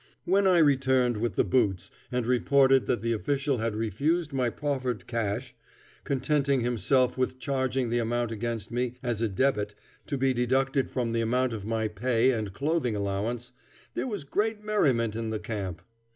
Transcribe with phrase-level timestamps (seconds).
[0.25, 5.05] When I returned with the boots and reported that the official had refused my proffered
[5.05, 5.53] cash,
[6.05, 9.75] contenting himself with charging the amount against me as a debit
[10.07, 13.51] to be deducted from the amount of my pay and clothing allowance,
[13.93, 15.83] there was great merriment in the camp.